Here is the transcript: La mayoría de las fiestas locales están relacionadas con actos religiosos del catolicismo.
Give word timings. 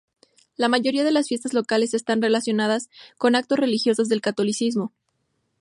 La 0.57 0.67
mayoría 0.67 1.03
de 1.03 1.11
las 1.11 1.27
fiestas 1.27 1.53
locales 1.53 1.93
están 1.93 2.23
relacionadas 2.23 2.89
con 3.19 3.35
actos 3.35 3.59
religiosos 3.59 4.09
del 4.09 4.19
catolicismo. 4.19 4.91